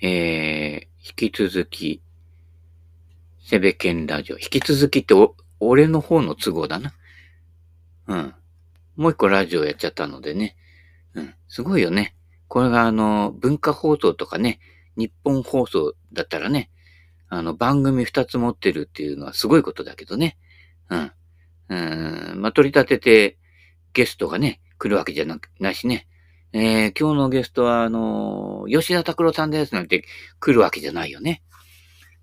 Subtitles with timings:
[0.00, 2.02] えー、引き続き、
[3.40, 4.38] セベケンラジオ。
[4.38, 6.94] 引き続きってお、俺の方の都合だな。
[8.06, 8.34] うん。
[8.96, 10.56] もう一個ラジオやっちゃったのでね。
[11.14, 11.34] うん。
[11.48, 12.14] すごいよね。
[12.46, 14.60] これがあの、文化放送とかね、
[14.96, 16.70] 日本放送だったらね、
[17.28, 20.36] あの、番組二つ持ってるっていうのはすごいことだけどね。
[20.90, 21.12] うん。
[21.70, 21.74] う
[22.36, 22.40] ん。
[22.40, 23.38] まあ、取り立てて
[23.94, 26.06] ゲストがね、来るわけじゃなないしね。
[26.52, 30.04] えー、今日のゲストは、あのー、吉田拓郎さんですなんて
[30.40, 31.42] 来るわけじゃないよね。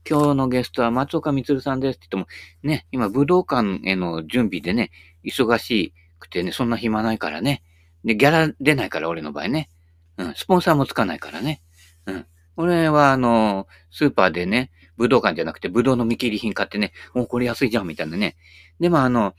[0.07, 2.29] 今日のゲストは松岡光さんですって言って
[2.63, 4.91] も、ね、今武道館への準備でね、
[5.23, 7.63] 忙しくてね、そんな暇ないからね。
[8.03, 9.69] で、ギャラ出ないから、俺の場合ね。
[10.17, 11.61] うん、スポンサーもつかないからね。
[12.05, 12.25] うん。
[12.55, 18.37] 俺は、あの、スーパーでね、武道館じゃなくて武道の見切り品買ってね、おこれ安いじゃん、みたいなね。
[18.79, 19.35] でもあの、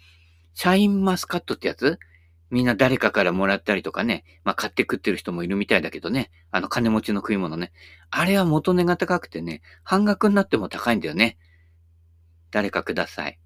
[0.55, 1.99] シャインマスカットってやつ
[2.51, 7.73] みんな誰かからもらったりとかね、まあ買って食ってる人もいるみたいだけどね、あの金持ちの食い物ね。
[8.11, 11.39] あれは元値が高くてね、半額になっても高いんだよね。
[12.51, 13.39] 誰かください。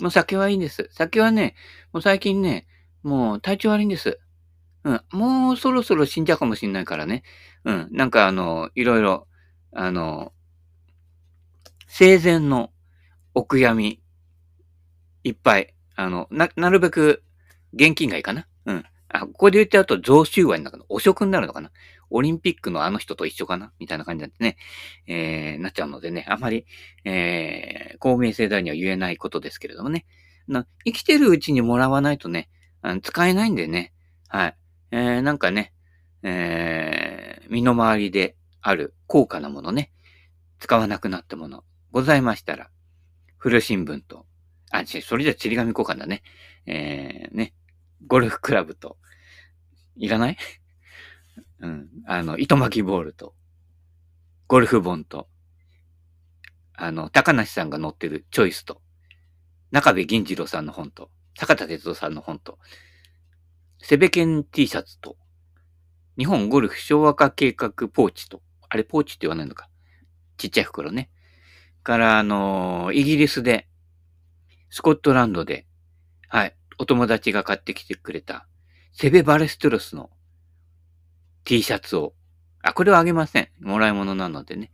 [0.00, 0.88] もう酒はいいんです。
[0.92, 1.54] 酒はね、
[1.92, 2.66] もう最近ね、
[3.02, 4.20] もう体調悪いんです。
[4.84, 5.00] うん。
[5.12, 7.22] もうそろそろ死んじゃうかもしんないからね。
[7.64, 7.88] うん。
[7.92, 9.28] なんかあの、いろいろ、
[9.72, 10.32] あの、
[11.86, 12.72] 生前の
[13.34, 14.02] お悔やみ、
[15.24, 17.22] いっぱい、あの、な、なるべく
[17.72, 18.46] 現金がいいかな？
[18.66, 18.84] うん。
[19.08, 21.70] あ、ここで言っちゃうと増収割の中の汚職になるのかな？
[22.10, 23.72] オリンピックのあの人と一緒かな？
[23.78, 24.56] みたいな感じになってね、
[25.06, 26.66] えー、なっちゃうのでね、あまり、
[27.04, 30.06] えー、公明正大には言えないことですけれどもね。
[30.48, 32.48] な生きてるうちにもらわないとね、
[32.82, 33.92] あの使えないんでね。
[34.28, 34.56] はい。
[34.90, 35.72] えー、なんかね、
[36.22, 39.90] えー、身の回りである高価なものね、
[40.58, 42.70] 使わなくなったものございましたら、
[43.38, 44.26] 古新聞と、
[44.70, 46.22] あ、それじゃちり紙交換だね。
[46.66, 47.54] えー、ね、
[48.06, 48.98] ゴルフクラブと、
[49.96, 50.36] いらない？
[51.60, 51.88] うん。
[52.06, 53.34] あの、糸巻きボールと、
[54.48, 55.28] ゴルフ本と、
[56.74, 58.82] あの、高梨さんが載ってるチョイスと、
[59.70, 62.58] 中部銀次郎さんの本と、坂田哲夫さんの本と、
[63.78, 65.16] セベケン T シャツと、
[66.18, 69.68] 日本ゴルフ昭和化計画ポーチと、あれポーチって言わないのか。
[70.36, 71.10] ちっちゃい袋ね。
[71.82, 73.68] から、あのー、イギリスで、
[74.70, 75.66] スコットランドで、
[76.28, 78.46] はい、お友達が買ってきてくれた、
[78.92, 80.10] セベバレストロスの
[81.44, 82.14] T シャツを、
[82.62, 83.48] あ、これはあげません。
[83.60, 84.70] もらい物なのでね。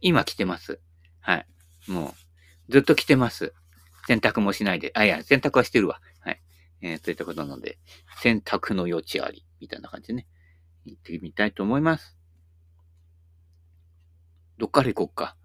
[0.00, 0.80] 今着てます。
[1.20, 1.46] はい。
[1.86, 2.14] も
[2.68, 3.54] う、ずっと着てます。
[4.06, 4.90] 洗濯もしないで。
[4.94, 6.00] あ、いや、洗濯はしてるわ。
[6.20, 6.42] はい。
[6.80, 7.78] えー、といったことなので、
[8.20, 9.44] 洗濯の余地あり。
[9.60, 10.26] みたいな感じでね。
[10.84, 12.16] 行ってみたいと思います。
[14.58, 15.36] どっから行こっか。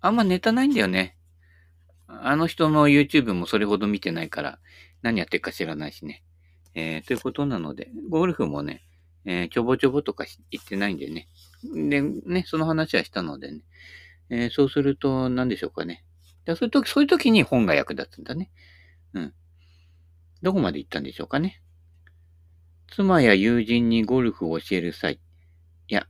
[0.00, 1.16] あんまネタないんだよね。
[2.06, 4.58] あの人の YouTube もそれほど見てないから、
[5.02, 6.22] 何やってるか知らないしね。
[6.74, 8.82] えー、ということなので、ゴルフもね、
[9.24, 11.28] えー、ちょぼちょぼとか言ってないんでね。
[11.62, 13.60] で、ね、その話はしたのでね。
[14.30, 16.04] えー、そうすると、何でしょうかね。
[16.46, 18.50] そういう時、そういう時に本が役立つんだね。
[19.14, 19.34] うん。
[20.42, 21.62] どこまで行ったんでしょうかね。
[22.90, 25.20] 妻や友人にゴルフを教える際。
[25.88, 26.06] いや、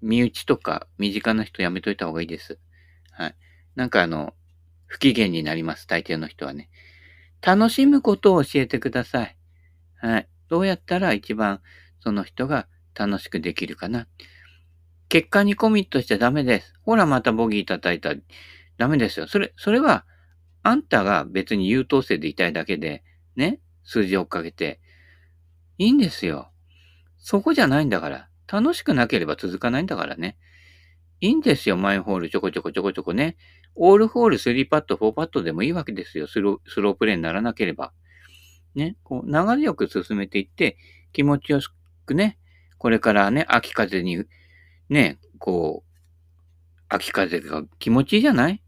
[0.00, 2.58] 身内とか身近な人やめといた方がいいです。
[3.10, 3.34] はい。
[3.74, 4.34] なんかあの、
[4.86, 5.86] 不機嫌になります。
[5.86, 6.70] 大抵の人はね。
[7.46, 9.36] 楽しむことを教えてください。
[9.98, 10.28] はい。
[10.48, 11.60] どうやったら一番
[12.00, 14.08] その人が楽しくできるかな。
[15.08, 16.74] 結果にコミットしちゃダメです。
[16.82, 18.14] ほらまたボギー叩いた。
[18.78, 19.28] ダメですよ。
[19.28, 20.04] それ、それは、
[20.64, 23.04] あんたが別に優等生でいたいだけで、
[23.36, 24.80] ね、数字を追っかけて、
[25.78, 26.50] いいんですよ。
[27.16, 28.28] そこじゃないんだから。
[28.48, 30.36] 楽しくなければ続かないんだからね。
[31.20, 33.36] いいんですよ、マイホールちょこちょこちょこちょこね。
[33.76, 36.26] オールホール、3パット、4パットでもいいわけですよ。
[36.26, 37.92] スロ、スロープレイにならなければ。
[38.74, 40.76] ね、こう、流れよく進めていって、
[41.12, 41.60] 気持ちよ
[42.04, 42.38] くね、
[42.78, 44.24] これからね、秋風に、
[44.88, 48.62] ね、こう、秋風が気持ちいいじゃない？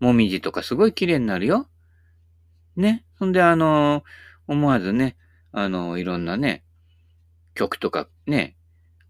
[0.00, 1.68] もみじとかすごい綺麗になるよ。
[2.76, 3.04] ね。
[3.18, 4.04] そんで、あの
[4.46, 5.16] 思わずね、
[5.52, 6.64] あのいろんなね、
[7.54, 8.56] 曲とかね、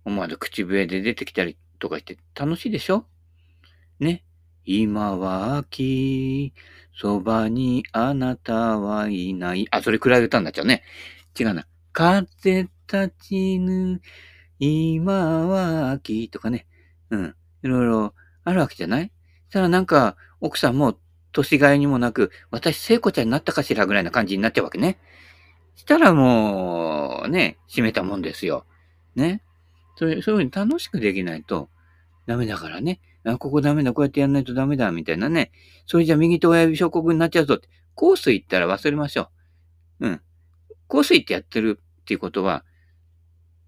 [0.05, 3.07] 思わず口笛で出てきたりとかして楽しいでしょ？
[3.99, 4.23] ね。
[4.69, 6.53] 今は秋、
[6.93, 9.69] そばにあなたはいない。
[9.71, 10.83] あ、それくらい歌になっちゃうね。
[11.39, 11.69] 違うな。
[11.93, 14.01] 風立ちぬ、
[14.59, 16.67] 今は秋とかね。
[17.11, 17.35] うん。
[17.63, 19.13] いろいろあるわけじゃない？
[19.49, 20.99] したらなんか、奥さんも
[21.31, 24.99] 年がいにもなく、私聖子ちゃんになったかしらぐらいな感じになっちゃうわけね。
[25.77, 28.65] したらもう、ね、閉めたもんですよ。
[29.15, 29.43] ね。
[29.97, 31.69] そういう、そういうふうに楽しくできないと
[32.27, 33.01] ダメだからね。
[33.25, 35.53] あ、ここダメだ、こうやってやんないとダメだ、みたいなね。
[35.87, 37.69] それじゃ右手親指小国になっちゃうぞって。
[37.97, 39.31] 香水ったら忘れましょ
[40.01, 40.09] う。
[40.09, 40.21] うん。
[40.89, 42.65] 香水ってやってるっていうことは、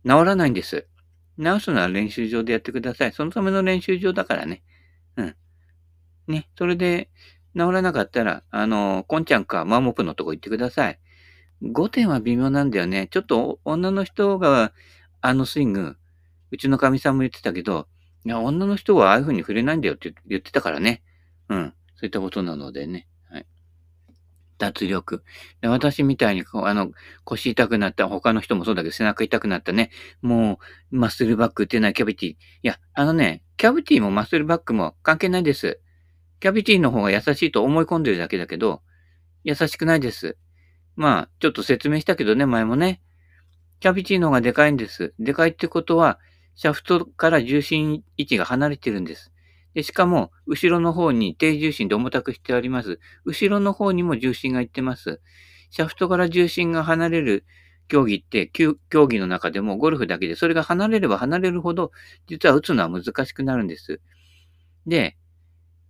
[0.05, 0.87] 治らないんです。
[1.37, 3.12] 直すのは練習場でやってください。
[3.12, 4.62] そのための練習場だからね。
[5.16, 5.37] うん。
[6.26, 6.49] ね。
[6.56, 7.10] それで、
[7.56, 10.99] 治らなかったら、あの、コンちゃんかマモプのとこ行ってください。
[11.62, 13.08] 5点は微妙なんだよね。
[13.10, 14.72] ちょっと女の人が
[15.20, 15.96] あのスイング、
[16.50, 17.88] うちの神さんも言ってたけど、
[18.29, 21.03] いや、女の人はああいう風に触れないんだよって言ってたからね。
[21.49, 21.73] うん。
[21.97, 23.09] そういったことなのでね。
[23.31, 23.47] はい。
[24.59, 25.25] 脱力。
[25.63, 26.91] で私みたいに、あの、
[27.25, 29.91] 腰痛くなった、他の人もそうだけど、背中痛くなったね。
[30.21, 30.61] も
[30.91, 32.31] う、マッスルバック打てないキャビティ。
[32.33, 35.81] いや、あのね、キャビティもマッスルバックも関係ないです。
[36.39, 38.83] キャビティの方が優しいと思い込んでるだけだけど、
[39.43, 40.37] 優しくないです。
[40.97, 43.01] まあ、ちょっと説明したけどね、前もね。
[43.81, 45.15] キャビティの方がでかいんです。
[45.19, 46.19] でかいってことは、
[46.58, 49.31] シャフトから重心位置が離れてるんです。
[49.75, 52.99] でしかも、後ろの方に低重心で重たくしてあります。
[53.25, 55.20] 後ろの方にも重心がいってます。
[55.70, 57.44] シャフトから重心が離れる
[57.87, 61.93] 競技って、競技の中でもゴルフだけで、それが離れれば離れるほど、
[62.26, 64.00] 実は打つのは難しくなるんです。
[64.84, 65.16] で、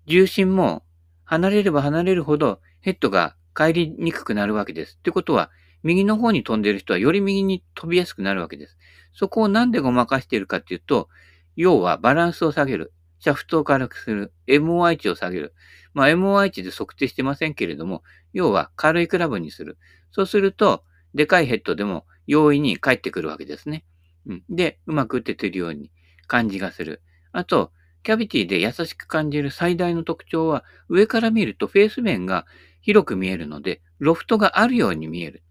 [0.04, 0.82] 重心も
[1.24, 4.96] 離れれば離れるほどヘッドが帰りにくくなるわけです。
[4.98, 5.50] ってことは、
[5.82, 8.76] 右の方に飛んでる人はより右に飛びやすくなるわけです。
[9.18, 11.08] そこをなんでごまかしているかっていうと、
[11.56, 12.92] 要はバランスを下げる。
[13.18, 14.32] シャフトを軽くする。
[14.46, 15.54] MOI 値を下げる。
[15.92, 19.76] まあ MOI 値で測定してませんけれども、要は軽いクラブにする。
[20.12, 20.84] そうすると、
[21.14, 23.84] でかいヘッドでも容易に帰ってくるわけですね。
[24.28, 25.90] うん、で、うまく打ててるように
[26.28, 27.02] 感じがする。
[27.32, 27.72] あと、
[28.04, 32.46] キャビティで優しく感じる最大の特徴は、上から見るとフェース面が
[32.82, 35.42] 広く見えるので、ロフトがあるように見える。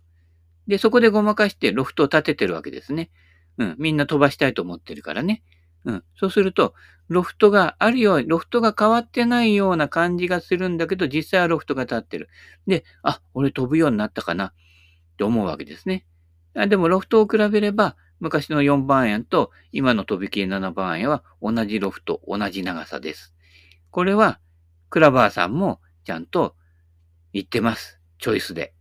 [0.67, 3.09] で、そこでごまかしてロフトを立ててるわけですね。
[3.57, 5.43] うん、みんな飛ばしたいと思ってるからね。
[5.85, 6.03] うん。
[6.15, 6.73] そうすると、
[7.07, 12.29] ロフトがあるように、ロフトが変わってないような感じがするんだけど、実際はロフトが立ってる。
[12.67, 14.53] で、あ、俺飛ぶようになったかなっ
[15.17, 16.05] て思うわけですね。
[16.53, 23.33] でも、ロフトを比べれば、昔の4番アイアンと今の飛び切り7番アイアンは同じロフト、同じ長さです。
[23.91, 24.39] これは、
[24.89, 26.55] クラバーさんもちゃんと
[27.33, 27.99] 言ってます。
[28.19, 28.73] チョイスで。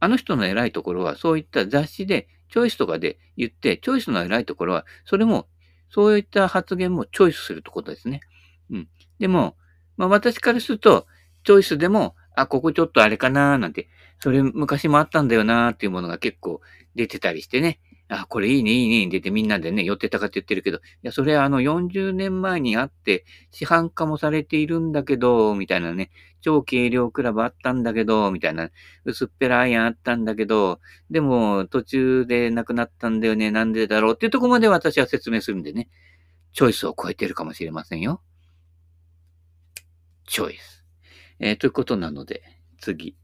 [0.00, 5.48] あの人の偉いところは、そういった雑誌で、チョイスとかで言って、チョイスの偉いところは、それも、
[5.88, 8.20] そういった発言もチョイスするってことですね。
[8.70, 8.88] うん。
[9.18, 9.56] でも、
[9.96, 11.06] まあ私からすると、
[11.44, 13.88] チョイスでも、あ、ここちょっとあれかなーなんて、
[14.20, 16.60] それ昔もあったんだよなーっていうものが結構
[16.94, 17.80] 出てたりしてね。
[18.12, 26.10] あ、これいいね、いいね、出てみんなでね、寄ってたかって言ってるけど、いや、それあの40年前にあって、市販化もされているんだけど、みたいなね、
[26.40, 28.70] 超軽量クラブあったんだけど、みたいな、
[29.04, 34.14] 薄っぺらアイアンあったんだけど、でも途中でなくなったんだよね、なんでだろう？
[34.14, 35.88] っていうとこまで私は説明するんでね、
[36.52, 38.22] チョイスを超えてるかもしれませんよ。
[40.26, 40.84] チョイス。
[41.38, 42.42] えー、ということなので、
[42.80, 43.14] 次。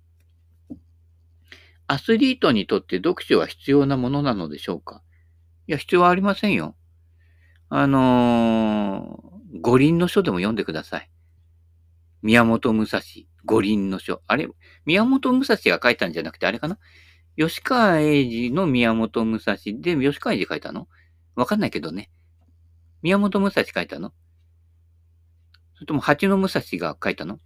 [1.88, 5.02] アスリートにとって読書は必要なものなのでしょうか？
[5.68, 6.74] いや、必要はありませんよ。
[7.68, 11.10] あのー、五輪の書でも読んでください。
[12.22, 13.00] 宮本武蔵、
[13.44, 14.22] 五輪の書。
[14.26, 14.48] あれ？
[14.84, 16.78] 宮本武蔵が書いたんじゃなくて、あれかな？
[17.36, 20.88] 吉川英治の宮本武蔵で、吉川英治書いたの？
[21.34, 22.10] わかんないけどね。
[23.02, 24.12] 宮本武蔵書いたの？
[25.74, 27.38] それとも八の武蔵が書いたの？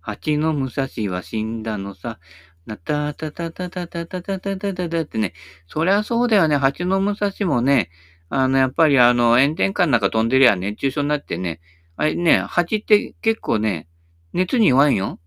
[0.00, 2.18] 八の武蔵は死んだのさ。
[2.66, 5.32] なたたたたたたたたたたたたってね、
[5.66, 6.56] そりゃそうだよね。
[6.56, 7.90] 蜂の武蔵もね、
[8.28, 11.60] あの、やっぱりあの、炎天下の中飛んでりゃ熱中症になってね、
[11.96, 13.88] あれね、蜂って結構ね、
[14.32, 15.18] 熱に弱いんよ。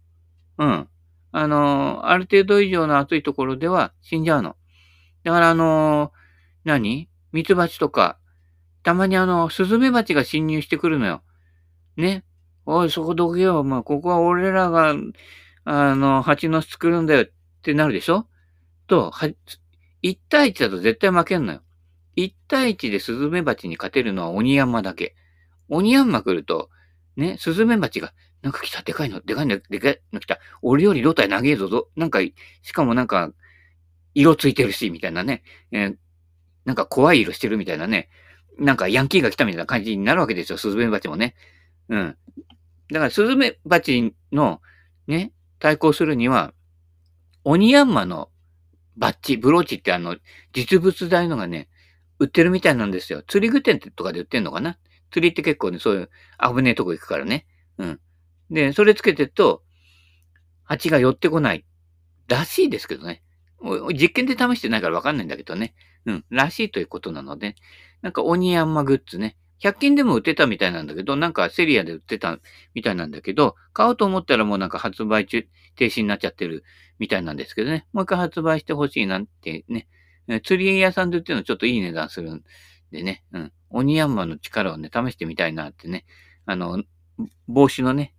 [0.57, 0.87] うん。
[1.31, 4.55] あの、ある程度以上の暑いところでは死んじゃうの。
[5.23, 6.11] だからあの、
[6.63, 7.09] 何？
[7.31, 8.17] ミツバチとか、
[8.81, 11.21] たまにあの、スズメバチが侵入してくるのよ。
[11.97, 12.23] ね。
[12.65, 13.63] おい、そこどけよ。
[13.63, 14.95] まあ、ここは俺らが、
[15.65, 17.25] あの、蜂の巣作るんだよっ
[17.61, 18.27] てなるでしょ？
[18.87, 19.27] と、は、
[20.03, 21.61] 1対1だと絶対負けんのよ。
[22.15, 25.15] 1対1でスズメバチに勝てるのは鬼山だけ。
[25.67, 26.69] 鬼山来ると、
[27.17, 30.39] ね、スズメバチが、なんか来た、でかいの、でかいの、でかいの来た。
[30.61, 31.89] 俺より胴体長えぞぞ。
[31.95, 32.19] なんか、
[32.61, 33.33] しかもなんか、
[34.13, 35.43] 色ついてるし、みたいなね。
[35.71, 35.95] えー、
[36.65, 38.09] なんか怖い色してるみたいなね。
[38.59, 41.35] なんかヤンキーが来たみたいな感じになるわけですよ、スズメバチもね。
[41.89, 42.17] うん。
[42.91, 44.61] だから、スズメバチの、
[45.07, 46.53] ね、対抗するには、
[47.43, 48.29] 鬼ヤンマの
[48.97, 50.17] バッジ、ブローチってあの、
[50.53, 51.69] 実物大のがね、
[52.19, 53.23] 売ってるみたいなんですよ。
[53.27, 54.77] 釣り具店とかで売ってんのかな？
[55.11, 56.09] 釣りって結構ね、そういう
[56.39, 57.45] 危ねえとこ行くからね。
[57.77, 57.99] うん。
[58.49, 59.63] で、それつけてると、
[60.63, 61.65] 蜂が寄ってこない。
[62.27, 63.21] らしいですけどね。
[63.93, 65.75] 実験で試してないからわかんないんだけどね。
[66.05, 66.25] うん。
[66.29, 67.55] らしいということなので、
[68.01, 69.37] なんか鬼ヤンマグッズね。
[69.61, 72.39] 100均でも売ってたみたいなんだけど、なんかセリアで売ってた
[72.73, 76.63] みたいなんだけど、買おうと思ったらもうなんか発売中、停止になっちゃってる
[76.99, 77.87] みたいなんですけどね。
[77.93, 79.87] もう一回発売してほしいなんてね。
[80.43, 82.43] 釣り屋さんで売ってるのちょっといい値段するん
[82.91, 83.51] でね、うん。
[83.69, 86.05] 鬼ヤンマの力をね、試してみたいなってね、
[86.45, 86.83] あの、
[87.47, 88.13] 帽子のね、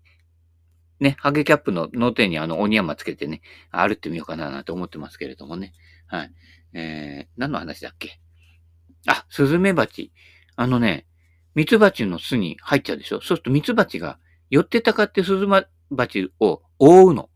[1.01, 5.75] ね、ハゲキャップの脳天にあの鬼山つけてね、歩ってみようかななんて思ってますけれどもね。
[6.07, 6.33] はい。
[6.73, 8.21] えー、何の話だっけ？
[9.07, 10.13] あ、スズメバチ。
[10.55, 11.07] あのね、
[11.57, 13.17] 蜜蜂の巣に入っちゃうでしょ？
[13.17, 14.19] そうすると蜜蜂が
[14.51, 17.31] 寄ってたかってスズメバチを覆うの。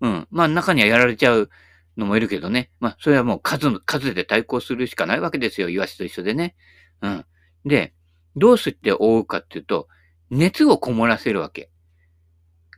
[0.00, 0.28] うん。
[0.30, 1.50] まあ中にはやられちゃう
[1.96, 2.70] のもいるけどね。
[2.80, 5.68] まあそれはもう数の、数で対抗するしかないわけですよ。
[5.68, 6.54] イワシと一緒でね。
[7.02, 7.24] うん。
[7.64, 7.94] で、
[8.36, 9.88] どうして覆うかっていうと、
[10.30, 11.70] 熱をこもらせるわけ。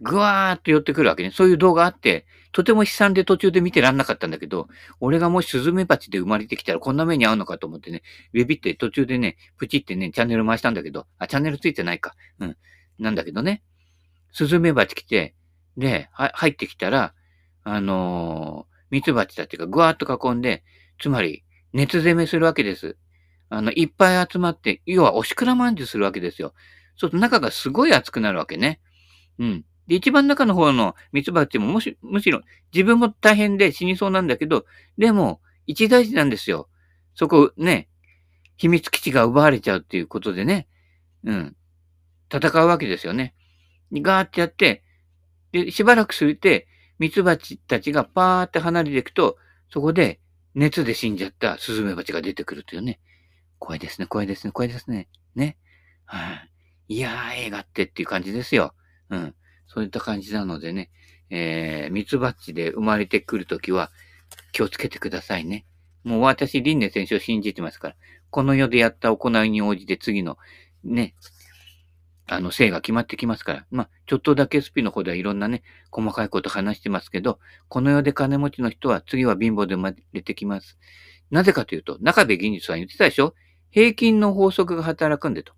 [0.01, 1.31] ぐわーっと寄ってくるわけね。
[1.31, 4.69] そういう動画あって、とても悲惨で途中で見てらんなかったんだけど、
[5.01, 8.03] 俺がもしスズメバチで生まれてきたらこんな目に遭うのかと思ってね、
[8.33, 12.15] ビビって途中でね、プチってね、チャンネル回したんだけど、あ、チャンネルついてないか。
[12.39, 12.57] うん。
[12.99, 13.63] なんだけどね、
[14.33, 15.35] スズメバチ来て、
[15.77, 17.15] で、は、入ってきたら、
[17.65, 20.65] あのー、ミツバチたちがぐわーっと囲んで、
[21.01, 22.97] つまり、熱攻めするわけです。
[23.51, 26.55] あの、いっぱい集まって、要はおしくらまんじゅうするわけですよ。
[26.97, 28.81] そうすると中がすごい熱くなるわけね。
[29.39, 29.65] うん。
[29.89, 32.43] で、一番中の方のミツバチももし、むしろ
[32.73, 34.67] 自分も大変で死にそうなんだけど、
[34.99, 36.69] でも、一大事なんですよ。
[37.15, 37.89] そこ、ね、
[38.57, 40.69] 秘密基地が奪われちゃうっていうことでね、
[41.25, 41.57] うん、
[42.33, 43.35] 戦うわけですよね。
[43.93, 44.85] ガーってやって、
[45.53, 46.69] で、しばらくするて、て、
[46.99, 49.39] ミツバチたちがパーって離れていくと、
[49.71, 50.21] そこで
[50.55, 53.01] 熱で死んじゃったスズメバチが出てくるというね。
[53.59, 55.09] 怖いですね、怖いですね、怖いですね。
[55.35, 55.57] ね。
[56.05, 56.35] は
[56.89, 58.75] い、いやー、映画ってっていう感じですよ。
[59.11, 59.35] うん。
[59.69, 60.91] そういった感じなのでね、
[61.31, 63.91] えー、ミツバチで生まれてくるときは
[64.53, 65.65] 気をつけてくださいね。
[66.05, 67.97] もう私、輪廻選手を信じてますから、
[68.31, 70.39] この世でやった行いに応じて次の、
[70.85, 71.15] ね、
[72.27, 73.67] あの、性が決まってきますから。
[73.71, 80.79] まあ、ちょっとだけスピの方ではいろんなね、細かいこと話してますけど、この世で金持ちの人は次は貧乏で生まれてきます。
[81.31, 83.35] なぜかというと、中部銀次さん言ってたでしょ？
[83.71, 85.53] 平均の法則が働くんでと。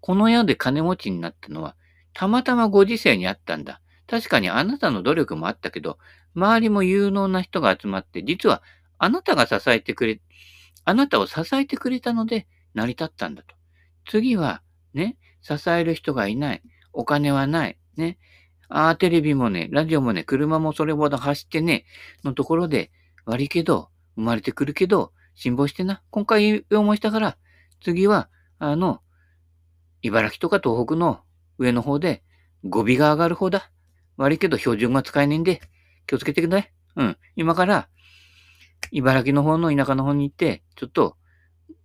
[0.00, 1.76] この世で金持ちになったのは、
[2.18, 3.80] たまたまご時世にあったんだ。
[4.08, 5.98] 確かにあなたの努力もあったけど、
[6.34, 8.60] 周りも有能な人が集まって、実は
[8.98, 10.20] あなたが支えてくれ、
[10.84, 13.54] あなたを支えてくれたので成り立ったんだと。
[14.04, 14.62] 次は、
[14.94, 16.62] ね、支える人がいない。
[16.92, 17.78] お金はない。
[17.96, 18.18] ね。
[18.68, 21.84] ああ、テレビもね、ラジオもね、車もそれほど走ってね、
[22.24, 22.90] のところで、
[23.26, 26.02] 悪いけど、生まれてくるけど、辛抱してな。
[26.10, 27.36] 今回思いしたから、
[27.80, 29.02] 次は、あの、
[30.02, 31.20] 茨城とか東北の
[31.58, 32.22] 上の方で
[32.64, 33.70] 語尾が上がる方だ。
[34.16, 35.60] 悪いけど標準が使えねえんで、
[36.06, 36.72] 気をつけてください？
[36.96, 37.16] うん。
[37.36, 37.88] 今から、
[38.90, 41.16] 茨城の方の田舎の方に行って、ちょっと、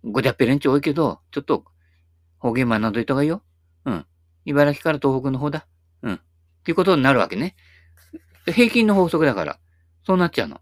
[0.02, 1.64] ごじゃっぺれんち多いけど、ちょっと、
[2.38, 3.42] 方言学んどいた方がいいよ。
[3.84, 4.06] うん。
[4.44, 5.66] 茨城から東北の方だ。
[6.02, 6.14] うん。
[6.14, 6.18] っ
[6.64, 7.54] ていうことになるわけね。
[8.46, 9.58] 平均の法則だから。
[10.04, 10.60] そうなっちゃうの。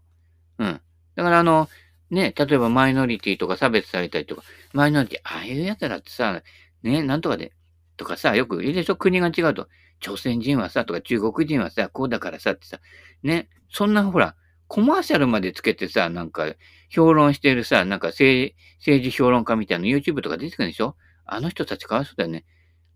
[0.59, 0.81] うん。
[1.15, 1.67] だからあの、
[2.11, 4.43] ね、例えばマイノリティとか差別されたりとか、
[4.73, 6.43] マイノリティ、ああいうやつらってさ、
[6.83, 7.53] ね、なんとかで、
[7.97, 8.95] とかさ、よく言うでしょ？
[8.95, 9.67] 国が違うと。
[9.99, 12.79] 朝鮮人はさ、とか中国人はさ、こうだからさってさ、
[13.23, 14.35] ね、そんなほら、
[14.67, 16.53] コマーシャルまでつけてさ、なんか、
[16.89, 20.95] 評論してるさ、なんか政治評論家みたいな YouTube とか出てくるでしょ？
[21.25, 22.45] あの人たちかわいそうだよね。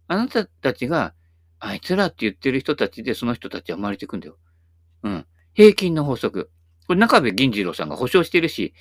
[0.08, 1.14] あなたたちが、
[1.60, 4.38] あいつらって言ってる人たちでその人たちは生まれてくんだよ。
[5.04, 5.26] うん。
[5.54, 6.52] 平均の法則。
[6.88, 8.74] これ中部銀次郎さんが保証してるし、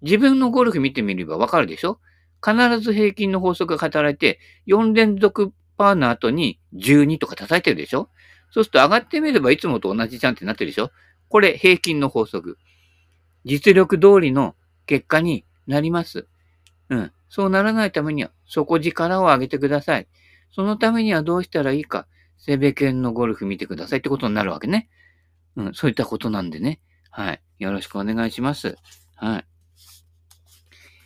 [0.00, 2.00] 自分のゴルフ見てみればわかるでしょ？
[2.44, 8.08] 必ず平均の法則が働いて、4連続パーの後に12とか叩いてるでしょ？
[8.50, 10.90] そうすると上がってみればいつもと同じじゃんってなってるでしょ？
[11.28, 12.58] これ平均の法則。
[13.44, 14.54] 実力通りの
[14.86, 16.26] 結果になります。
[16.90, 17.12] うん。
[17.28, 20.06] そうならないためには、底力を上げてください。
[20.54, 22.06] そのためにはどうしたらいいか、
[22.36, 24.90] セベケンのゴルフ見てくださいってことになるわけね。
[25.56, 26.80] うん、そういったことなんでね。
[27.10, 27.40] はい。
[27.58, 28.76] よろしくお願いします。
[29.14, 29.44] はい。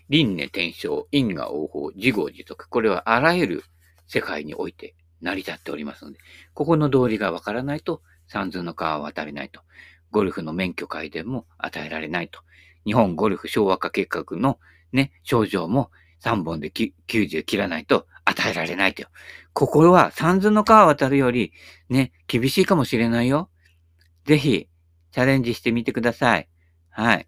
[0.09, 2.69] 輪廻転生、因果応報、自業自得。
[2.69, 3.65] これはあらゆる
[4.07, 6.19] 世界において成り立っておりますので、
[6.55, 9.61] ここの道理がわからないと、三途の川は渡れないと。
[10.11, 12.41] ゴルフの免許会でも与えられないと。
[12.85, 14.59] 日本ゴルフ昭和化計画の
[14.93, 15.91] ね、症状も
[16.23, 19.07] 3本で90切らないと与えられないと。
[19.53, 21.53] ここは三途の川渡るより
[21.89, 23.51] ね、厳しいかもしれないよ。
[24.25, 24.69] ぜひ、
[25.13, 26.49] チャレンジしてみてください。
[26.91, 27.27] はい。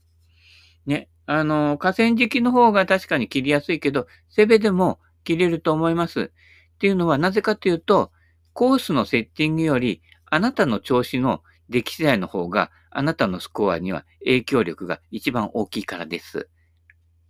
[0.88, 6.32] ね、あの、河川敷の方が確かに切りやすいけど、セベでも切れると思います。
[6.32, 8.10] っていうのはなぜかというと、
[8.54, 16.48] コースのセッティングより、あなたの調子の出来次第の方が、あなたのスコアには影響力が一番大きいからです。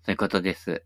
[0.05, 0.85] そういうことです。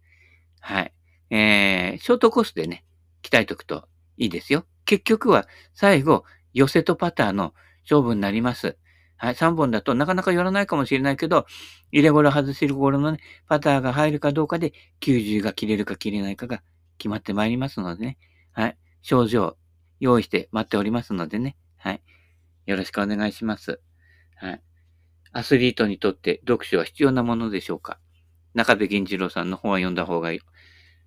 [0.60, 0.92] はい。
[1.28, 2.84] えー、ショートコースでね、
[3.22, 3.86] 鍛えとくと
[4.16, 4.64] いいですよ。
[4.86, 6.24] 結局は最後、
[6.54, 7.52] 寄せとパターの
[7.82, 8.78] 勝負になります。
[9.22, 11.46] はい、3本だとなかなか寄らないかもしれないけど、
[11.92, 16.60] 入れ頃外しる頃のね、パターが入るかどうかで90が切れるか切れないかが
[16.98, 18.18] 決まってまいりますのでね。
[18.50, 18.76] はい。
[19.00, 19.56] 症状
[20.00, 21.56] 用意して待っておりますのでね。
[21.76, 22.02] はい。
[22.66, 23.78] よろしくお願いします。
[24.34, 24.62] はい。
[25.30, 28.00] アスリートにとって読書は必要なものでしょうか？
[28.54, 30.40] 中部銀次郎さんの本は読んだ方がい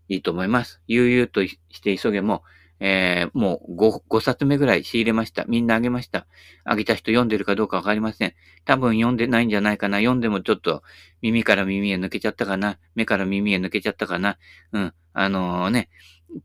[0.07, 0.79] いと思います。
[0.87, 2.43] 悠々として急げも、
[2.79, 5.45] えー、もう 5, 5冊目ぐらい仕入れました。
[5.45, 6.27] みんなあげました。
[6.63, 8.33] あげた人読んでるかどうかわかりません。
[8.65, 9.99] 多分読んでないんじゃないかな。
[9.99, 10.83] 読んでもちょっと
[11.21, 12.77] 耳から耳へ抜けちゃったかな。
[12.95, 14.37] 目から耳へ抜けちゃったかな。
[14.73, 14.93] うん。
[15.13, 15.89] あのー、ね、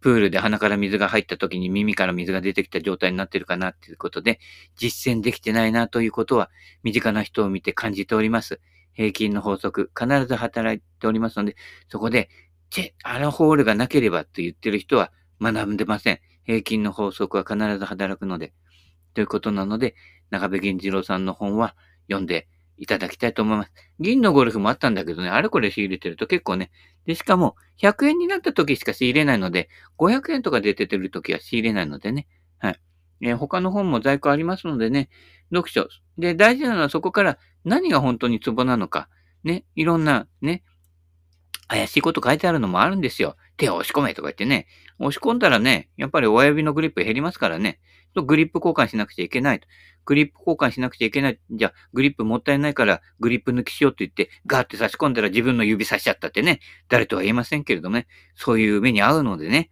[0.01, 4.39] プールで鼻から水が入った時に耳から水が出てきた状態になってるかなっていうことで、
[4.77, 6.51] 実践できてないなということは、
[6.83, 8.61] 身近な人を見て感じております。
[8.93, 11.57] 平均の法則、必ず働いておりますので、
[11.89, 12.29] そこで、
[12.71, 16.21] チェ、あのホールがなければと言ってる人は、学んでません。
[16.45, 18.53] 平均の法則は必ず働くので。
[19.15, 19.95] ということなので、
[20.31, 21.75] 中部銀次郎さんの本は
[22.09, 23.73] 読んでいただきたいと思います。
[23.99, 26.71] 銀のゴルフもあったんだけどね、あれこれ仕入れてると結構ね、
[27.07, 29.69] で、しかも100円になった時しか仕入れないので、
[29.99, 32.27] 500円とか出ててる時は仕入れないのでね、
[32.59, 32.81] はい。
[33.23, 35.11] えー、他の本も在庫ありますのでね、
[35.53, 35.89] 読書。
[36.17, 39.09] で、大事なのはそこから何が本当にツボなのか。
[39.45, 40.63] ね、いろんなね、
[41.71, 43.37] 怪しいこと書いてあるのもあるんですよ。
[43.57, 44.67] 手を押し込めとか言ってね。
[44.99, 47.79] 押し込んだらね、やっぱり親指のグリップ減りますからね。
[48.17, 49.69] グリップ交換しなくちゃいけないと。
[50.05, 51.39] グリップ交換しなくちゃいけない。
[51.49, 56.59] じゃあ、グリップもったいないから、グリップ抜きしようって言って、ガーって差し込んだら自分の指差しちゃったってね。
[56.89, 58.09] 誰とは言えませんけれどもね。
[58.35, 59.71] そういう目に遭うのでね。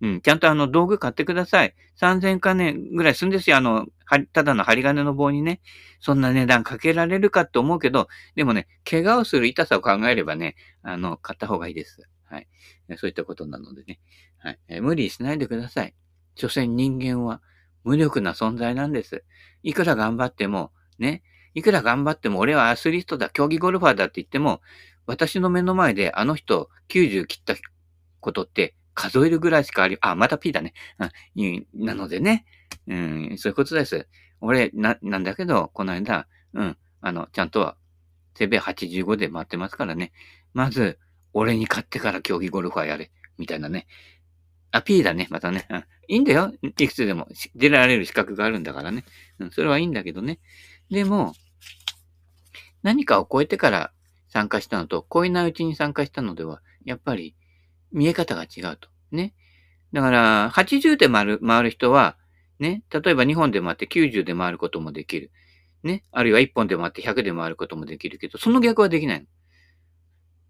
[0.00, 0.20] うん。
[0.20, 1.74] ちゃんとあの、道具買ってください。
[2.00, 3.56] 3000金ぐらいするんですよ。
[3.56, 3.86] あの、
[4.32, 5.60] ただの針金の棒にね。
[6.00, 12.08] そんな値段かけられるかって思うけど、でもね、怪我をする痛さを考えればね、あの、買った方がいいです。
[12.24, 12.48] はい。
[12.96, 13.98] そういったことなのでね。
[14.38, 14.58] はい。
[14.68, 15.94] え無理しないでください。
[16.36, 17.42] 所詮人間は
[17.82, 19.24] 無力な存在なんです。
[19.62, 21.22] いくら頑張っても、ね。
[21.54, 24.60] いくら頑張っても、俺はアスリートだ、競技ゴルファーだって言っても、
[25.06, 27.54] 私の目の前であの人90切った
[28.20, 30.74] ことって数えるぐらいしかあり、あ、また P だね。
[31.36, 32.44] うん、なのでね、
[32.88, 34.08] うん、そういうことです。
[34.40, 37.76] 俺、な、なんだけど、この間、うん、あの、ちゃんとは、
[38.34, 40.10] セベ85で回ってますからね。
[40.52, 40.98] まず、
[41.32, 43.12] 俺に勝ってから競技ゴルファーやれ。
[43.36, 43.86] みたいなね。
[44.72, 45.28] あ、P だね。
[45.30, 45.68] またね。
[45.70, 45.84] うん。
[46.08, 46.52] いいんだよ。
[46.62, 49.04] いくつでも出られる資格があるんだからね。
[49.38, 49.50] うん。
[49.52, 50.40] それはいいんだけどね。
[50.90, 51.34] でも、
[52.82, 53.92] 何かを超えてから
[54.28, 57.36] 参加したのと、超えないうちに参加したのでは、やっぱり
[57.92, 58.88] 見え方が違うと。
[59.12, 59.34] ね。
[59.92, 62.16] だから、80で回る、回る人は、
[62.58, 65.30] ね、例えば2本で回って90で回ることもできる。
[65.82, 66.04] ね。
[66.10, 69.26] あるいは1本で回って100で回ることもできるけど、その逆はできないの。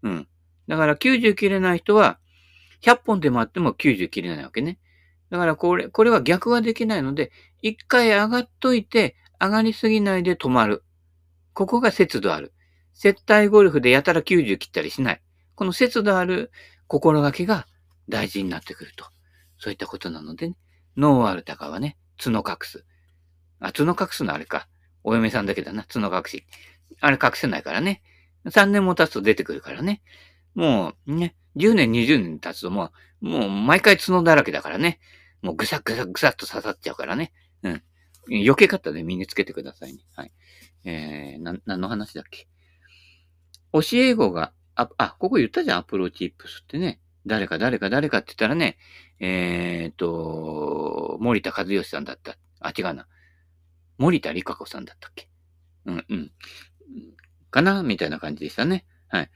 [0.03, 0.27] うん。
[0.67, 2.19] だから90切れない人は、
[2.81, 4.79] 100本で回っても90切れないわけね。
[5.29, 10.83] だからこれ、これは逆はできないので、一回上がっといて、上がりすぎないで止まる。
[11.53, 12.53] ここが節度ある。
[12.93, 15.21] 接待ゴルフでやたら90切ったりしない。
[15.55, 16.51] この節度ある
[16.87, 17.67] 心がけが
[18.09, 19.05] 大事になってくると。
[19.57, 20.55] そういったことなので、ね、
[20.97, 22.85] ノーアルタカはね、角隠す。
[23.59, 24.67] あ、角隠すのあれか。
[25.03, 26.45] お嫁さんだけだな、角隠し。
[26.99, 28.01] あれ隠せないからね。
[28.45, 30.01] 3年も経つと出てくるからね。
[30.55, 32.91] もうね、10年、20年経つとも
[33.21, 34.99] う、もう毎回角だらけだからね。
[35.41, 37.31] もうぐさぐさぐさっと刺さっちゃうからね。
[37.63, 37.83] うん。
[38.29, 39.99] 余計方で身につけてくださいね。
[40.15, 40.31] はい。
[40.83, 42.47] えー、な、何の話だっけ？
[43.71, 46.99] 教え子が、あ、あ、ここ言ったじゃん、アプローチイップスってね。
[47.29, 48.77] 誰か誰か誰かって言ったらね、
[49.21, 52.35] えー、っと、森田和義さんだった。
[52.59, 53.07] あ、違うな。
[53.97, 55.29] 森田理香子さんだったっけ？
[55.85, 56.31] うんうん。
[57.51, 57.83] かな？
[57.83, 58.85] みたいな感じでしたね。
[59.07, 59.29] はい。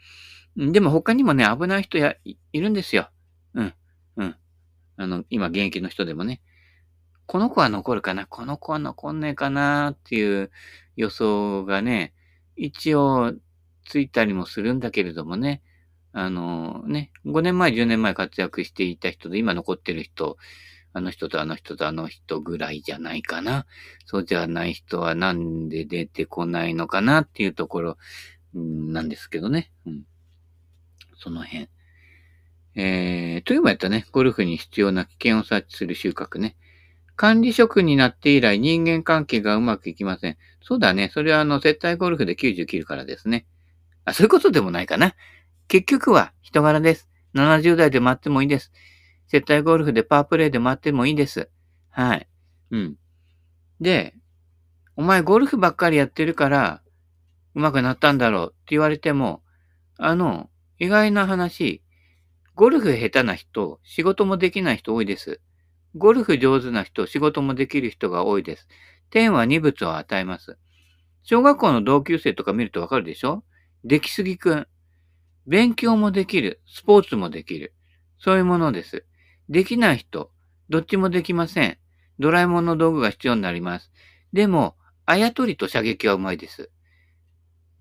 [0.58, 3.10] でも他にもね、危ない人や、いるんですよ。
[3.54, 3.74] うん。
[4.18, 4.36] うん。
[4.98, 6.42] あの、今現役の人でもね。
[7.26, 8.26] この子は残るかな？
[8.26, 9.92] この子は残んねえかな？
[9.92, 10.52] っていう
[10.96, 12.14] 予想がね、
[12.56, 13.34] 一応
[13.86, 15.62] ついたりもするんだけれどもね。
[16.13, 20.38] あのね、5年前、10年前活躍していた人で今残ってる人、
[20.93, 23.65] あの人とあの人とあの人ぐらいじゃないかな。
[24.06, 27.97] そうじゃない人はなんで出てこないのかなっていうところ
[28.54, 29.71] なんですけどね。
[29.88, 30.04] うん。
[31.17, 31.67] その辺。
[32.76, 36.56] えー、というもやったね、ゴルフに必要な危険を察知する収穫ね。
[37.15, 40.38] 管理職になって以来人間関係がうまくいきません。
[40.62, 41.10] そうだね。
[41.12, 43.45] それはあの、絶対ゴルフで90切るからですね。
[44.06, 45.15] あ、そういうことでもないかな。
[45.74, 47.10] 結局は人柄です。
[47.34, 48.72] 70代で回ってもいいです。
[49.26, 51.50] 接待ゴルフでパワープレイで回ってもいいです。
[51.90, 52.28] はい。
[52.70, 52.96] うん。
[53.82, 54.14] で、
[54.96, 56.84] お前ゴルフばっかりやってるから、
[57.56, 59.42] 上手くなったんだろうって言われても、
[59.98, 61.82] あの、意外な話、
[62.54, 65.42] ゴルフ下手な人、仕事もできない人多いです。
[65.96, 68.68] ゴルフ上手な人、仕事もできる人が多いです。
[69.10, 70.60] 天は二物を与えます。
[71.24, 73.44] 小学校の同級生とか見るとわかるでしょ？
[73.84, 74.68] 出来すぎくん。
[75.48, 76.62] 勉強もできる。
[76.68, 77.74] スポーツもできる。
[78.18, 79.06] そういうものです。
[79.50, 80.32] できない人、
[80.70, 81.78] どっちもできません。
[82.20, 83.92] ドラえもんの道具が必要になります。
[84.32, 86.70] でも、あやとりと射撃はうまいです。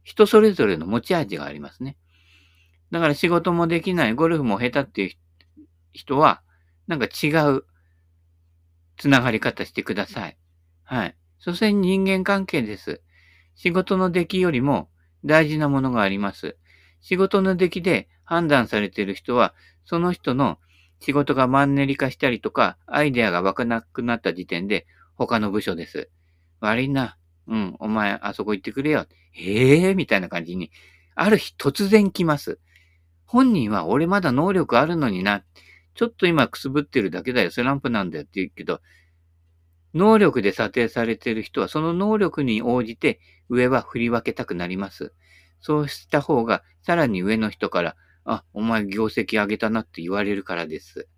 [0.02, 1.96] 人それぞれの持ち味がありますね。
[2.90, 6.42] だから仕事もできない、ゴルフも下手っていう人は、
[6.88, 7.64] なんか違う
[8.96, 10.36] つながり方してください。
[10.84, 11.16] はい。
[11.38, 13.00] 所詮人間関係です。
[13.54, 14.88] 仕事の出来よりも
[15.24, 16.56] 大事なものがあります。
[17.02, 20.58] 仕事の出来で判断されている人は、その人の
[21.00, 24.86] 仕事がマンネリ化したりとか、アイデアが湧かなくなった時点で、
[25.16, 26.08] 他の部署です。
[26.60, 27.18] 悪いな。
[27.48, 29.06] うん、お前、あそこ行ってくれよ。
[29.32, 30.70] へえー、みたいな感じに、
[31.14, 32.58] ある日突然来ます。
[33.26, 35.42] 本人は俺まだ能力あるのにな。
[35.94, 37.50] ちょっと今くすぶってるだけだよ。
[37.50, 38.80] スランプなんだよって言うけど、
[39.94, 45.12] 能力で査定されている人は、その能力に応じて上は振り分けたくなります。
[45.62, 51.08] そうした方が、さらに上の人から、あ、お前業績上げたなって言われるからです。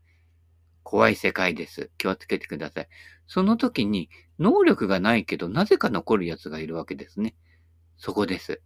[0.83, 1.91] 怖い世界です。
[1.99, 2.89] 気をつけてください。
[3.27, 7.35] その時に、能力がないけど、なぜか残る奴がいるわけですね。
[7.97, 8.61] そこです。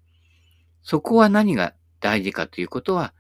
[0.83, 3.15] そこは何が大事かということは、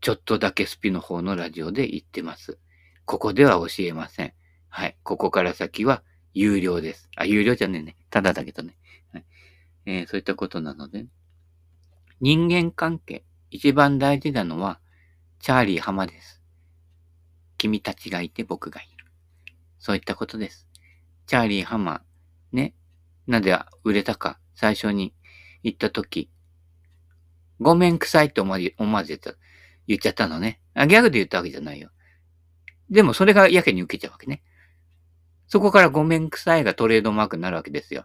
[0.00, 2.58] ちょっとだけスピの方のラジオで言ってます。
[3.04, 4.32] ここでは教えません。
[4.68, 4.96] はい。
[5.04, 6.02] ここから先は
[6.34, 7.08] 有料です。
[7.16, 7.96] あ、有料じゃねえね。
[8.10, 8.76] ただだけどね。
[9.86, 11.06] えー、そういったことなので、
[12.20, 14.80] 人間関係、一番大事なのは、
[15.38, 16.42] チャーリー浜です。
[17.56, 19.06] 君たちがいて僕がいる。
[19.78, 20.66] そういったことです。
[21.26, 22.02] チャーリー浜、
[22.52, 22.74] ね。
[23.26, 25.14] なぜ売れたか、最初に
[25.62, 26.30] 言ったとき、
[27.60, 28.58] ごめんくさいって思わ
[29.04, 29.20] ず
[29.86, 30.60] 言っちゃったのね。
[30.74, 31.90] あ、ギャグで言ったわけじゃないよ。
[32.90, 34.42] でもそれがやけに受けちゃうわけね。
[35.48, 38.04] そこからごめんくさいがトレードマークになるわけですよ。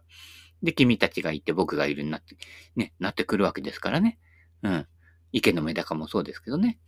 [0.64, 2.36] で、君たちがいて僕がいるになって、
[2.76, 4.20] ね、なってくるわけですからね。
[4.64, 4.88] うん。
[5.32, 6.80] 池のメダカもそうですけどね。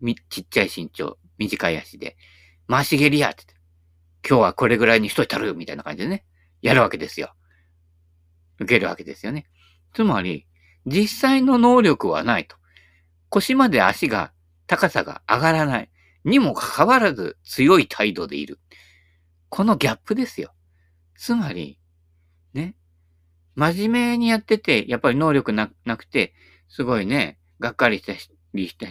[0.00, 2.16] み、ちっちゃい身長、短い足で、
[2.68, 3.44] 回し蹴りやって
[4.28, 6.24] 今日はこれぐらいにしといたるみたいな感じでね、
[6.60, 7.32] やるわけですよ。
[8.58, 9.46] 受けるわけですよね。
[9.94, 10.46] つまり、
[10.84, 12.56] 実際の能力はないと。
[13.28, 14.32] 腰まで足が、
[14.66, 15.90] 高さが上がらない。
[16.24, 18.58] にもかかわらず強い態度でいる。
[19.48, 20.52] このギャップですよ。
[21.16, 21.78] つまり、
[23.56, 26.34] 真面目にやってて、やっぱり能力なくて、
[26.68, 28.12] すごいね、がっかりした
[28.54, 28.86] りした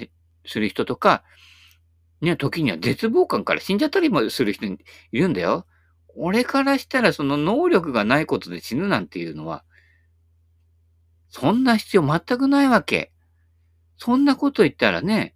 [0.45, 1.23] する人とか、
[2.21, 4.77] ね、時には絶望感から死んじゃったりもする人い
[5.13, 5.65] るんだよ。
[6.15, 9.63] 俺からしたらその能力がないことで死ぬなんていうのは、
[11.29, 13.11] そんな必要全くないわけ。
[13.97, 15.35] そんなこと言ったらね、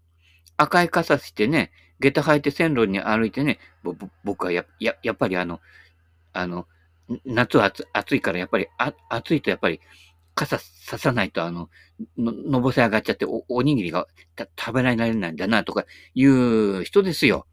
[0.58, 3.60] 赤い傘してね、下駄履いて線路に歩いてね、
[4.24, 5.60] 僕はや、や、やっぱりあの、
[6.34, 6.66] あの、
[7.26, 9.80] 夏は暑いからやっぱり、あ、暑いとやっぱり、
[10.36, 11.70] 傘ささないとあの、
[12.18, 14.08] の、のぼせ上がっちゃってお、おにぎりが
[14.58, 17.46] 食べられないんだなとかいう人ですよ。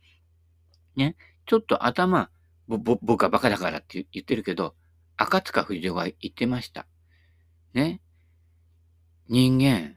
[0.95, 1.17] ね。
[1.47, 2.31] ちょっと頭、
[2.69, 4.75] ぼ、ぼ、僕はバカだからって言ってるけど、
[5.17, 6.87] 赤塚不二夫が言ってました。
[7.75, 8.01] ね。
[9.29, 9.97] 人間、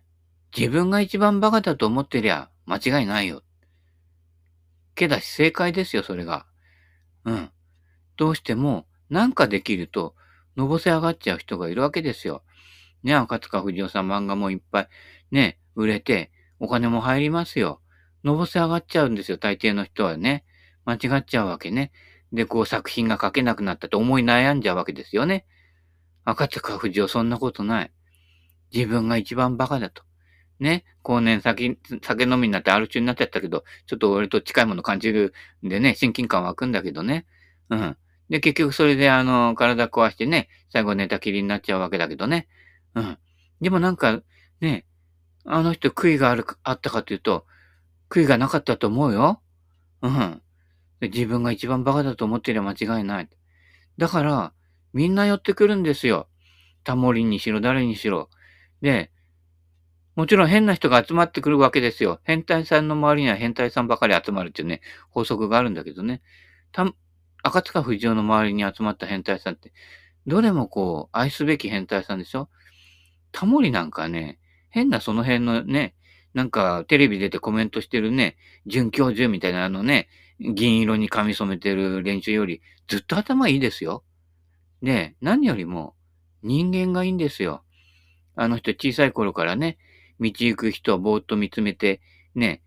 [0.57, 3.43] 自分が一番バカだと思ってりゃ間違いないよ。
[4.95, 6.45] けだし正解ですよ、それが。
[7.25, 7.51] うん。
[8.17, 10.15] どうしても、なんかできると、
[10.55, 12.43] のぼせ上がっちゃう人がいるわけですよ。
[13.03, 14.87] ね、赤塚不二夫さん漫画もいっぱい、
[15.31, 17.81] ね、売れて、お金も入りますよ。
[18.23, 20.43] のぼせ上がっちゃうんですよ、大抵の人はね。
[20.85, 21.91] 間違っちゃうわけね。
[22.33, 25.45] で、こう作品が書けなくなったと思い悩んじゃうわけですよね。
[26.25, 27.91] 赤塚不二夫そんなことない。
[28.73, 30.03] 自分が一番バカだと。
[30.59, 35.33] ね、後年酒、酒飲みになってアル中になっちゃったけど、ちょっと俺と近いもの感じる
[35.65, 37.25] んでね、親近感湧くんだけどね。
[37.69, 37.97] うん。
[38.29, 42.47] で、結局それであの、体壊してね、最後寝たきりになっちゃうわけだけどね。
[42.95, 43.17] うん。
[43.61, 44.21] でもなんか、
[44.61, 44.85] ね、
[45.45, 47.45] あの人悔いがある、あったかというと、
[48.09, 49.41] 悔いがなかったと思うよ。
[50.01, 50.41] うん。
[51.01, 53.29] 自分が一番バカだと思っていれば間違いない。
[53.97, 54.53] だから、
[54.93, 56.27] みんな寄ってくるんですよ。
[56.83, 58.29] タモリにしろ、誰にしろ。
[58.81, 59.11] で、
[60.15, 62.19] もちろん変な人が集まってくるわけですよ。
[62.23, 66.21] 変態さんの周りには変態さんばかり集まるっていうね、法則があるんだけどね。
[67.43, 69.73] 赤塚不二夫の周りに集まった変態さんって、
[70.27, 72.49] どれもこう、愛すべき変態さんでしょ？
[73.31, 75.95] タモリなんかね、変なその辺のね、
[76.33, 80.07] なんかテレビ出てコメントしてるね、准教授みたいなあのね、
[80.39, 84.03] 銀色に髪染めてる連中よりずっと頭いいですよ。
[84.81, 85.95] で、何よりも
[86.43, 87.63] 人間がいいんですよ。
[88.35, 89.77] あの人小さい頃からね、
[90.19, 92.01] 道行く人をぼーっと見つめて、
[92.35, 92.61] ね、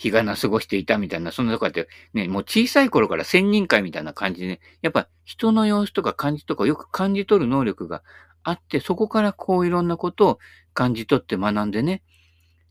[0.00, 8.02] 日がな過ごしていたみたいな、そんなとこって、ね、もう小さい頃から千人会みたいな感じでね、やっぱ人の様子とか感じとかよく感じ取る能力が
[8.42, 10.38] あって、そこからこういろんなことを
[10.72, 12.02] 感じ取って学んでね、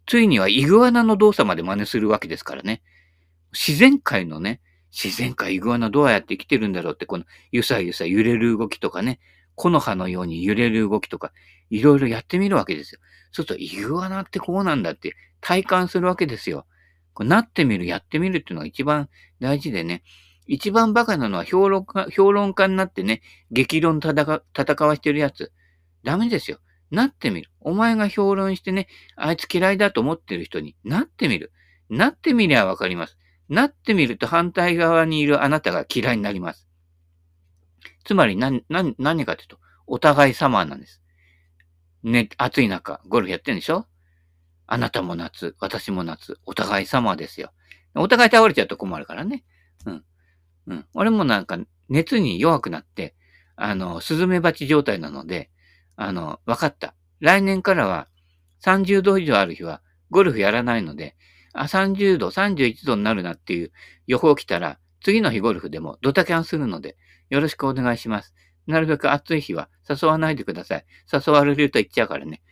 [0.07, 2.81] ついにはイグアナの動作まで真似するわけですからね。
[3.53, 4.59] 自然界のね、
[4.91, 9.19] 自然界イグアナどうやって生きてるんだろうって、このゆさゆさ揺れる動きとかね、
[9.53, 11.31] 木の葉のように揺れる動きとか、
[11.69, 12.99] いろいろやってみるわけですよ。
[13.31, 16.65] そうすると、イグアナってこうなんだって体感するわけですよ。
[17.13, 20.03] こうなってみる、やってみるっていうのが一番大事でね、
[20.47, 25.51] 一番バカなのは評論家、評論家になってね、激論戦戦わしてるやつ。
[26.03, 26.59] ダメですよ。
[26.91, 27.51] なってみる。
[27.59, 31.51] お前が評論してね、あいつ嫌いだと思ってる人になってみる。
[31.89, 33.17] なってみりゃわかります。
[33.47, 36.67] なってみると反対側にいるあなたが嫌いになります。
[38.03, 41.01] つまり何、何、何かというと、お互い様なんです。
[42.03, 43.85] ね、暑い中、ゴルフやってんでしょ？
[44.71, 47.51] あなたも夏、私も夏、お互い様ですよ。
[47.95, 49.43] お互い倒れちゃうと困るからね。
[49.87, 50.03] うん。
[50.67, 50.85] うん。
[50.93, 51.57] 俺もなんか
[51.89, 53.15] 熱に弱くなって、
[53.55, 55.49] あの、スズメバチ状態なので、
[55.95, 56.93] あの、わかった。
[57.19, 58.07] 来年からは
[58.63, 61.15] 30度以上ある日はゴルフやらないので、
[61.53, 63.71] あ、30度、31度になるなっていう
[64.05, 66.95] 予報来たら、次の日ゴルフでもドタキャンするので、
[67.31, 68.35] よろしくお願いします。
[68.67, 70.85] なるべく暑い日は誘わないでください。
[71.11, 72.43] 誘われると言っちゃうからね。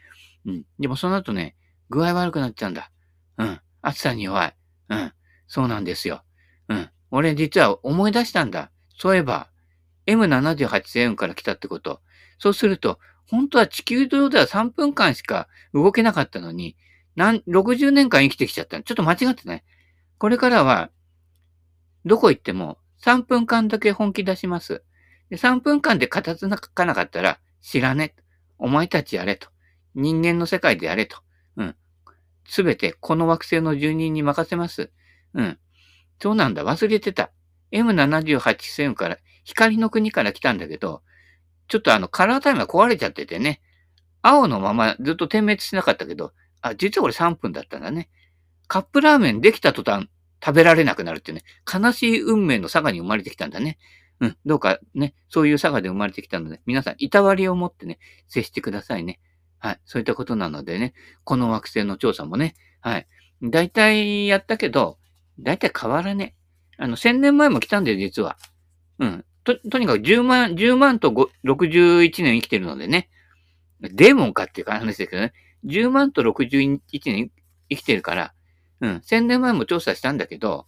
[0.48, 0.64] うん。
[0.80, 1.56] でもその後ね、
[1.90, 2.92] 具合悪くなっちゃうんだ。
[3.38, 3.60] うん。
[3.82, 4.56] 暑さに弱い。
[4.90, 5.14] うん。
[5.48, 6.24] そうなんですよ。
[6.70, 6.90] うん。
[7.12, 8.72] 俺実は思い出したんだ。
[8.98, 9.50] そういえば、
[10.08, 12.02] M78 星雲から来たってこと。
[12.40, 16.78] そうすると、本当は地球上では3分間しか動けなかったのに、
[17.16, 18.82] なん60年間生きてきちゃった。
[18.82, 19.64] ちょっと間違ってない。
[20.18, 20.90] これからは、
[22.06, 24.84] どこ行っても3分間だけ本気出します。
[25.30, 28.16] で3分間で片付かなかったら、知らね。
[28.58, 29.50] お前たちやれと。
[29.94, 31.18] 人間の世界でやれと。
[32.48, 34.92] すべてこの惑星の住人に任せます。
[35.34, 35.60] うん。
[36.20, 36.64] そうなんだ。
[36.64, 37.32] 忘れてた。
[37.72, 41.04] M78 星雲から、光の国から来たんだけど、
[41.68, 43.62] ちょっとあの、カラータイムが壊れちゃっててね。
[44.22, 48.10] 青のままずっと点滅しなかったけど、あ、実はこれ3分だったんだね。
[48.68, 50.10] カップラーメンできた途端
[50.44, 53.78] 食べられなくなるってね、悲しい運命の佐賀に生まれてきたんだね。
[54.20, 59.20] うん、どうかね、そういう佐賀で生まれてきたので、皆さん、いたわりを持ってね、接してくださいね。
[59.60, 59.80] はい。
[59.86, 60.94] そういったことなのでね、
[61.24, 63.08] この惑星の調査もね、はい。
[63.42, 64.98] 大体やったけど、
[65.40, 66.36] 大体変わらね
[66.80, 66.84] え。
[66.84, 68.38] あの、1000年前も来たんだよ、実は。
[69.00, 69.26] うん。
[69.44, 71.12] と、とにかく10万、10万と
[71.46, 73.10] 61年生きてるのでね。
[73.82, 75.34] デーモンかっていう話ですけどね。
[75.66, 77.32] 10万と61年
[77.70, 78.34] 生きてるから、
[78.82, 78.96] うん。
[78.98, 80.68] 1000年前も調査したんだけど、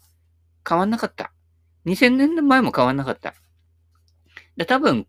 [0.68, 1.32] 変わんなかった。
[1.86, 3.34] 2000年前も変わんなかった。
[4.58, 5.08] で多分、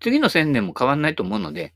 [0.00, 1.74] 次の1000年も変わんないと思うので、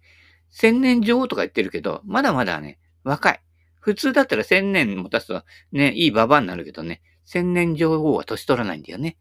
[0.53, 3.41] 1000年女王とか言ってるけど、まだまだね、若い。
[3.81, 9.17] 普通だったら1000年も経つとね、いいババアになるけどね、1000年女王は年取らないんだよね。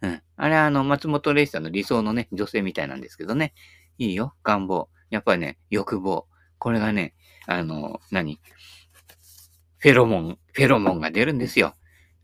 [0.00, 0.22] うん。
[0.36, 3.52] あれはあの、松本零士さんの理想のね、女性みたいなんですけどね。
[3.98, 4.88] いいよ、願望。
[5.10, 6.26] やっぱりね、欲望。
[6.58, 7.14] これがね、
[7.46, 8.40] あの、何？
[9.78, 11.74] フェロモン、フェロモンが出るんですよ。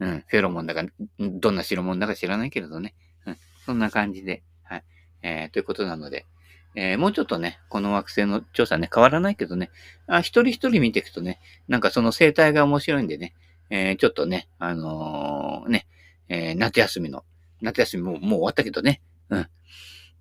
[0.00, 0.84] うん、フェロモンだか、
[1.18, 2.94] どんな代物だか知らないけれどね。
[3.26, 4.84] うん、そんな感じで、はい。
[5.22, 6.26] えー、ということなので、
[6.74, 9.70] えー、もうちょっとね、この惑星の調査ね、変わらないけどね、
[10.06, 13.34] あ一人一人見ていくとね、なんかその生態が面白いんでね、
[13.70, 15.86] えー、ちょっとね、あのー、ね、
[16.28, 17.24] え、夏休みの、
[17.60, 19.46] 夏休みももう終わったけどね、うん。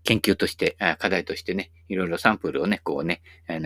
[0.04, 3.22] 研究として、課題としてね、いろいろサンプルをね、こうね、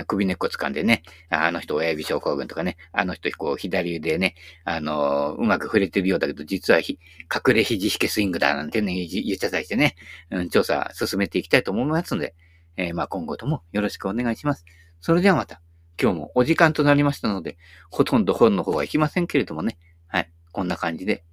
[0.06, 9.96] 首根っこ掴んでね、あの人親指症候群とかね、あの人こう左腕ね、あのうまく触れてるようだけど、実は隠れ肘引けスイングだなんてね、言っちゃったりしてね、
[10.30, 12.36] うん、調査進めていきたいと思いますので、
[12.78, 14.66] えー、まあ今後ともよろしくお願いします。
[15.02, 15.62] それではまた、
[16.02, 17.58] 今日もお時間となりましたので、
[17.90, 21.24] ほとんど本の方は行きませんけれどもね、はい、こんな感じで、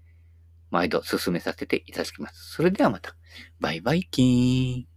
[0.71, 2.53] 毎度進めさせていただきます。
[2.53, 3.15] それではまた、
[3.61, 4.92] バイバイキーン。